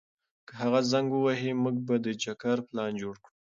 که 0.47 0.53
هغه 0.61 0.79
زنګ 0.91 1.07
ووهي، 1.13 1.51
موږ 1.63 1.75
به 1.87 1.95
د 2.05 2.07
چکر 2.23 2.57
پلان 2.67 2.91
جوړ 3.01 3.15
کړو. 3.23 3.29